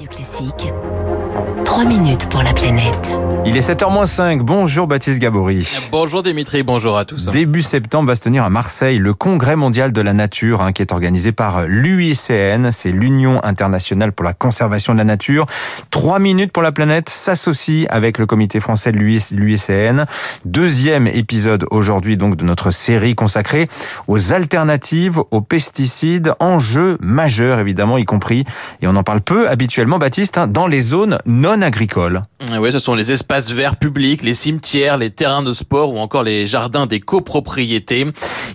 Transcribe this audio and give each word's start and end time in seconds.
Radio 0.00 0.16
Classique. 0.16 0.72
3 1.64 1.84
minutes 1.84 2.28
pour 2.30 2.42
la 2.42 2.52
planète. 2.54 3.20
Il 3.44 3.56
est 3.56 3.68
7h05. 3.68 4.40
Bonjour 4.40 4.86
Baptiste 4.86 5.18
Gabory. 5.18 5.66
Bonjour 5.92 6.22
Dimitri, 6.22 6.62
bonjour 6.62 6.96
à 6.96 7.04
tous. 7.04 7.26
Début 7.26 7.62
septembre 7.62 8.08
va 8.08 8.14
se 8.14 8.22
tenir 8.22 8.44
à 8.44 8.50
Marseille 8.50 8.98
le 8.98 9.12
Congrès 9.14 9.56
mondial 9.56 9.92
de 9.92 10.00
la 10.00 10.12
nature 10.12 10.62
hein, 10.62 10.72
qui 10.72 10.82
est 10.82 10.92
organisé 10.92 11.32
par 11.32 11.66
l'UICN, 11.66 12.70
c'est 12.70 12.90
l'Union 12.90 13.44
internationale 13.44 14.12
pour 14.12 14.24
la 14.24 14.32
conservation 14.32 14.94
de 14.94 14.98
la 14.98 15.04
nature. 15.04 15.46
3 15.90 16.18
minutes 16.18 16.52
pour 16.52 16.62
la 16.62 16.72
planète 16.72 17.08
s'associe 17.08 17.86
avec 17.90 18.18
le 18.18 18.26
comité 18.26 18.58
français 18.58 18.92
de 18.92 18.98
l'UICN. 18.98 20.06
Deuxième 20.44 21.06
épisode 21.06 21.66
aujourd'hui 21.70 22.16
donc 22.16 22.36
de 22.36 22.44
notre 22.44 22.70
série 22.70 23.14
consacrée 23.14 23.68
aux 24.08 24.32
alternatives 24.32 25.20
aux 25.30 25.42
pesticides, 25.42 26.34
enjeux 26.40 26.96
majeurs 27.00 27.58
évidemment 27.58 27.98
y 27.98 28.04
compris 28.04 28.44
et 28.80 28.86
on 28.86 28.96
en 28.96 29.02
parle 29.02 29.20
peu 29.20 29.48
habituellement 29.48 29.89
Baptiste 29.98 30.38
hein, 30.38 30.46
dans 30.46 30.66
les 30.66 30.80
zones 30.80 31.18
non 31.26 31.62
agricoles. 31.62 32.22
Oui, 32.58 32.72
ce 32.72 32.78
sont 32.78 32.94
les 32.94 33.12
espaces 33.12 33.50
verts 33.50 33.76
publics, 33.76 34.22
les 34.22 34.34
cimetières, 34.34 34.96
les 34.96 35.10
terrains 35.10 35.42
de 35.42 35.52
sport 35.52 35.94
ou 35.94 35.98
encore 35.98 36.22
les 36.22 36.46
jardins 36.46 36.86
des 36.86 37.00
copropriétés. 37.00 38.06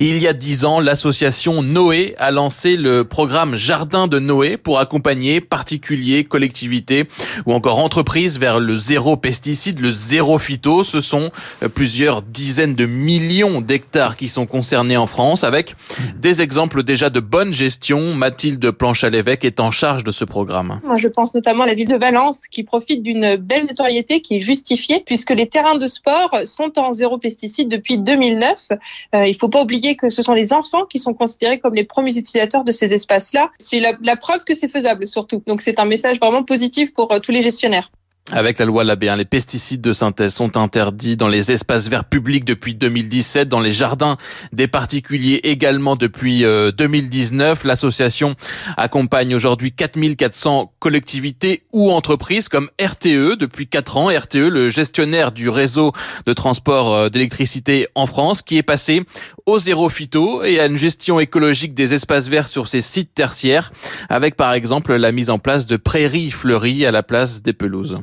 Il 0.00 0.18
y 0.18 0.26
a 0.26 0.32
dix 0.32 0.64
ans, 0.64 0.80
l'association 0.80 1.62
Noé 1.62 2.14
a 2.18 2.30
lancé 2.30 2.76
le 2.76 3.04
programme 3.04 3.56
Jardin 3.56 4.08
de 4.08 4.18
Noé 4.18 4.56
pour 4.56 4.78
accompagner 4.78 5.40
particuliers, 5.40 6.24
collectivités 6.24 7.08
ou 7.46 7.52
encore 7.52 7.78
entreprises 7.78 8.38
vers 8.38 8.60
le 8.60 8.76
zéro 8.76 9.16
pesticide, 9.16 9.80
le 9.80 9.92
zéro 9.92 10.38
phyto. 10.38 10.82
Ce 10.84 11.00
sont 11.00 11.30
euh, 11.62 11.68
plusieurs 11.68 12.22
dizaines 12.22 12.74
de 12.74 12.86
millions 12.86 13.60
d'hectares 13.60 14.16
qui 14.16 14.28
sont 14.28 14.46
concernés 14.46 14.96
en 14.96 15.06
France 15.06 15.44
avec 15.44 15.76
des 16.16 16.42
exemples 16.42 16.82
déjà 16.82 17.10
de 17.10 17.20
bonne 17.20 17.52
gestion. 17.52 18.14
Mathilde 18.14 18.70
Planche-à-l'Évêque 18.70 19.44
est 19.44 19.60
en 19.60 19.70
charge 19.70 20.04
de 20.04 20.10
ce 20.10 20.24
programme. 20.24 20.80
Moi, 20.84 20.96
je 20.96 21.08
pense 21.08 21.23
notamment 21.32 21.64
à 21.64 21.66
la 21.66 21.74
ville 21.74 21.88
de 21.88 21.96
Valence 21.96 22.46
qui 22.48 22.64
profite 22.64 23.02
d'une 23.02 23.36
belle 23.36 23.66
notoriété 23.66 24.20
qui 24.20 24.36
est 24.36 24.40
justifiée 24.40 25.02
puisque 25.06 25.30
les 25.30 25.48
terrains 25.48 25.76
de 25.76 25.86
sport 25.86 26.36
sont 26.44 26.78
en 26.78 26.92
zéro 26.92 27.16
pesticide 27.18 27.68
depuis 27.68 27.98
2009. 27.98 28.68
Euh, 29.14 29.26
il 29.26 29.34
faut 29.34 29.48
pas 29.48 29.62
oublier 29.62 29.96
que 29.96 30.10
ce 30.10 30.22
sont 30.22 30.34
les 30.34 30.52
enfants 30.52 30.84
qui 30.84 30.98
sont 30.98 31.14
considérés 31.14 31.58
comme 31.58 31.74
les 31.74 31.84
premiers 31.84 32.18
utilisateurs 32.18 32.64
de 32.64 32.72
ces 32.72 32.92
espaces-là. 32.92 33.50
C'est 33.58 33.80
la, 33.80 33.92
la, 34.02 34.16
preuve 34.16 34.44
que 34.44 34.54
c'est 34.54 34.68
faisable 34.68 35.08
surtout. 35.08 35.42
Donc 35.46 35.62
c'est 35.62 35.78
un 35.78 35.86
message 35.86 36.18
vraiment 36.18 36.42
positif 36.42 36.92
pour 36.92 37.12
euh, 37.12 37.20
tous 37.20 37.32
les 37.32 37.40
gestionnaires. 37.40 37.90
Avec 38.32 38.58
la 38.58 38.64
loi 38.64 38.84
Labé, 38.84 39.14
les 39.18 39.26
pesticides 39.26 39.82
de 39.82 39.92
synthèse 39.92 40.32
sont 40.32 40.56
interdits 40.56 41.18
dans 41.18 41.28
les 41.28 41.52
espaces 41.52 41.90
verts 41.90 42.06
publics 42.06 42.46
depuis 42.46 42.74
2017, 42.74 43.50
dans 43.50 43.60
les 43.60 43.70
jardins 43.70 44.16
des 44.50 44.66
particuliers 44.66 45.40
également 45.42 45.94
depuis 45.94 46.40
2019. 46.40 47.64
L'association 47.64 48.34
accompagne 48.78 49.34
aujourd'hui 49.34 49.72
4400 49.72 50.72
collectivités 50.78 51.64
ou 51.74 51.90
entreprises 51.90 52.48
comme 52.48 52.70
RTE 52.80 53.36
depuis 53.38 53.66
4 53.66 53.98
ans. 53.98 54.08
RTE, 54.08 54.36
le 54.36 54.70
gestionnaire 54.70 55.30
du 55.30 55.50
réseau 55.50 55.92
de 56.24 56.32
transport 56.32 57.10
d'électricité 57.10 57.88
en 57.94 58.06
France, 58.06 58.40
qui 58.40 58.56
est 58.56 58.62
passé 58.62 59.02
au 59.44 59.58
zéro 59.58 59.90
phyto 59.90 60.42
et 60.42 60.60
à 60.60 60.64
une 60.64 60.78
gestion 60.78 61.20
écologique 61.20 61.74
des 61.74 61.92
espaces 61.92 62.28
verts 62.28 62.48
sur 62.48 62.68
ses 62.68 62.80
sites 62.80 63.12
tertiaires, 63.12 63.70
avec 64.08 64.34
par 64.34 64.54
exemple 64.54 64.96
la 64.96 65.12
mise 65.12 65.28
en 65.28 65.38
place 65.38 65.66
de 65.66 65.76
prairies 65.76 66.30
fleuries 66.30 66.86
à 66.86 66.90
la 66.90 67.02
place 67.02 67.42
des 67.42 67.52
pelouses 67.52 67.98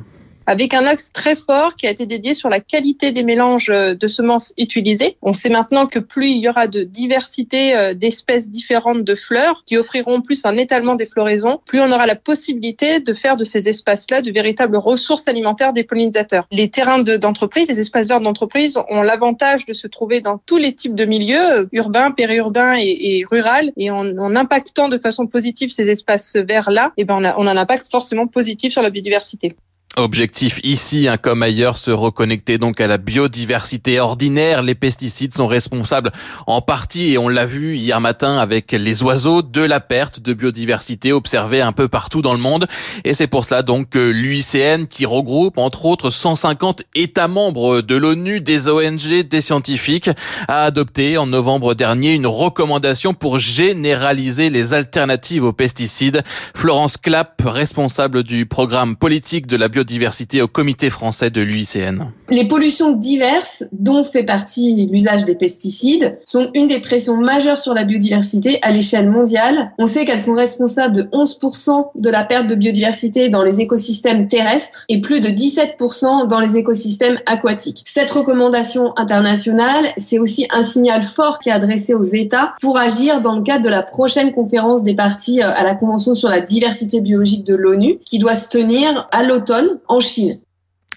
avec 0.46 0.74
un 0.74 0.86
axe 0.86 1.12
très 1.12 1.36
fort 1.36 1.76
qui 1.76 1.86
a 1.86 1.90
été 1.90 2.06
dédié 2.06 2.34
sur 2.34 2.48
la 2.48 2.60
qualité 2.60 3.12
des 3.12 3.22
mélanges 3.22 3.68
de 3.68 4.08
semences 4.08 4.52
utilisées. 4.58 5.16
On 5.22 5.34
sait 5.34 5.48
maintenant 5.48 5.86
que 5.86 5.98
plus 5.98 6.30
il 6.30 6.38
y 6.38 6.48
aura 6.48 6.66
de 6.66 6.82
diversité 6.82 7.94
d'espèces 7.94 8.48
différentes 8.48 9.04
de 9.04 9.14
fleurs 9.14 9.64
qui 9.64 9.76
offriront 9.76 10.20
plus 10.20 10.44
un 10.44 10.56
étalement 10.56 10.94
des 10.94 11.06
floraisons, 11.06 11.60
plus 11.64 11.80
on 11.80 11.90
aura 11.92 12.06
la 12.06 12.16
possibilité 12.16 13.00
de 13.00 13.12
faire 13.12 13.36
de 13.36 13.44
ces 13.44 13.68
espaces-là 13.68 14.22
de 14.22 14.30
véritables 14.30 14.76
ressources 14.76 15.28
alimentaires 15.28 15.72
des 15.72 15.84
pollinisateurs. 15.84 16.46
Les 16.50 16.70
terrains 16.70 17.00
d'entreprise, 17.00 17.68
les 17.68 17.80
espaces 17.80 18.08
verts 18.08 18.20
d'entreprise 18.20 18.78
ont 18.88 19.02
l'avantage 19.02 19.66
de 19.66 19.72
se 19.72 19.86
trouver 19.86 20.20
dans 20.20 20.38
tous 20.38 20.58
les 20.58 20.74
types 20.74 20.94
de 20.94 21.04
milieux, 21.04 21.68
urbains, 21.72 22.10
périurbains 22.10 22.76
et, 22.78 23.18
et 23.18 23.24
rural, 23.30 23.72
et 23.76 23.90
en, 23.90 24.36
impactant 24.36 24.88
de 24.88 24.98
façon 24.98 25.26
positive 25.26 25.70
ces 25.70 25.88
espaces 25.88 26.36
verts-là, 26.36 26.92
eh 26.96 27.04
ben 27.04 27.16
on 27.36 27.46
a 27.46 27.52
un 27.52 27.56
impact 27.56 27.90
forcément 27.90 28.26
positif 28.26 28.72
sur 28.72 28.82
la 28.82 28.90
biodiversité. 28.90 29.56
Objectif 29.98 30.58
ici, 30.64 31.06
hein, 31.06 31.18
comme 31.18 31.42
ailleurs, 31.42 31.76
se 31.76 31.90
reconnecter 31.90 32.56
donc 32.56 32.80
à 32.80 32.86
la 32.86 32.96
biodiversité 32.96 34.00
ordinaire. 34.00 34.62
Les 34.62 34.74
pesticides 34.74 35.34
sont 35.34 35.46
responsables 35.46 36.12
en 36.46 36.62
partie, 36.62 37.12
et 37.12 37.18
on 37.18 37.28
l'a 37.28 37.44
vu 37.44 37.76
hier 37.76 38.00
matin 38.00 38.38
avec 38.38 38.72
les 38.72 39.02
oiseaux, 39.02 39.42
de 39.42 39.60
la 39.60 39.80
perte 39.80 40.18
de 40.18 40.32
biodiversité 40.32 41.12
observée 41.12 41.60
un 41.60 41.72
peu 41.72 41.88
partout 41.88 42.22
dans 42.22 42.32
le 42.32 42.38
monde. 42.38 42.68
Et 43.04 43.12
c'est 43.12 43.26
pour 43.26 43.44
cela 43.44 43.60
donc 43.60 43.90
que 43.90 43.98
l'UICN, 43.98 44.86
qui 44.86 45.04
regroupe 45.04 45.58
entre 45.58 45.84
autres 45.84 46.08
150 46.08 46.84
États 46.94 47.28
membres 47.28 47.82
de 47.82 47.94
l'ONU, 47.94 48.40
des 48.40 48.70
ONG, 48.70 49.28
des 49.28 49.40
scientifiques, 49.42 50.08
a 50.48 50.64
adopté 50.64 51.18
en 51.18 51.26
novembre 51.26 51.74
dernier 51.74 52.14
une 52.14 52.26
recommandation 52.26 53.12
pour 53.12 53.38
généraliser 53.38 54.48
les 54.48 54.72
alternatives 54.72 55.44
aux 55.44 55.52
pesticides. 55.52 56.22
Florence 56.54 56.96
Clapp, 56.96 57.42
responsable 57.44 58.22
du 58.22 58.46
programme 58.46 58.96
politique 58.96 59.46
de 59.46 59.58
la 59.58 59.68
biodiversité, 59.68 59.81
biodiversité 59.82 60.42
au 60.42 60.48
comité 60.48 60.90
français 60.90 61.30
de 61.30 61.40
l'UICN. 61.40 62.12
Les 62.32 62.48
pollutions 62.48 62.92
diverses, 62.92 63.62
dont 63.72 64.04
fait 64.04 64.22
partie 64.22 64.86
l'usage 64.90 65.26
des 65.26 65.34
pesticides, 65.34 66.18
sont 66.24 66.48
une 66.54 66.66
des 66.66 66.80
pressions 66.80 67.18
majeures 67.18 67.58
sur 67.58 67.74
la 67.74 67.84
biodiversité 67.84 68.58
à 68.62 68.70
l'échelle 68.70 69.10
mondiale. 69.10 69.72
On 69.78 69.84
sait 69.84 70.06
qu'elles 70.06 70.18
sont 70.18 70.32
responsables 70.32 70.96
de 70.96 71.02
11% 71.12 71.90
de 71.94 72.08
la 72.08 72.24
perte 72.24 72.46
de 72.46 72.54
biodiversité 72.54 73.28
dans 73.28 73.42
les 73.42 73.60
écosystèmes 73.60 74.28
terrestres 74.28 74.86
et 74.88 75.02
plus 75.02 75.20
de 75.20 75.28
17% 75.28 76.26
dans 76.26 76.40
les 76.40 76.56
écosystèmes 76.56 77.18
aquatiques. 77.26 77.82
Cette 77.84 78.10
recommandation 78.10 78.94
internationale, 78.96 79.88
c'est 79.98 80.18
aussi 80.18 80.46
un 80.52 80.62
signal 80.62 81.02
fort 81.02 81.38
qui 81.38 81.50
est 81.50 81.52
adressé 81.52 81.92
aux 81.92 82.02
États 82.02 82.54
pour 82.62 82.78
agir 82.78 83.20
dans 83.20 83.36
le 83.36 83.42
cadre 83.42 83.66
de 83.66 83.70
la 83.70 83.82
prochaine 83.82 84.32
conférence 84.32 84.82
des 84.82 84.94
parties 84.94 85.42
à 85.42 85.62
la 85.62 85.74
Convention 85.74 86.14
sur 86.14 86.30
la 86.30 86.40
diversité 86.40 87.02
biologique 87.02 87.44
de 87.44 87.54
l'ONU 87.54 87.98
qui 88.06 88.16
doit 88.16 88.36
se 88.36 88.48
tenir 88.48 89.06
à 89.12 89.22
l'automne 89.22 89.80
en 89.86 90.00
Chine. 90.00 90.38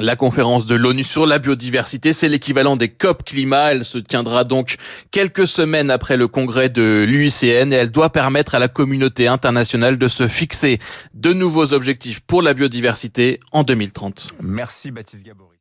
La 0.02 0.18
conférence 0.18 0.66
de 0.66 0.76
l'ONU 0.76 1.06
sur 1.06 1.26
la 1.26 1.40
biodiversité, 1.40 2.12
c'est 2.12 2.28
l'équivalent 2.28 2.76
des 2.76 2.90
COP 2.90 3.24
climat. 3.24 3.72
Elle 3.72 3.86
se 3.86 3.98
tiendra 3.98 4.44
donc 4.44 4.76
quelques 5.10 5.48
semaines 5.48 5.90
après 5.90 6.18
le 6.18 6.28
congrès 6.28 6.68
de 6.68 7.06
l'UICN 7.08 7.72
et 7.72 7.76
elle 7.76 7.92
doit 7.92 8.12
permettre 8.12 8.56
à 8.56 8.60
la 8.60 8.68
communauté 8.68 9.28
internationale 9.28 9.98
de 9.98 10.08
se 10.10 10.28
fixer 10.28 10.80
de 11.14 11.32
nouveaux 11.32 11.74
objectifs 11.74 12.20
pour 12.20 12.42
la 12.42 12.54
biodiversité 12.54 13.40
en 13.54 13.64
2030. 13.64 14.28
Merci 14.42 14.92
Baptiste 14.92 15.26
Gabory. 15.26 15.55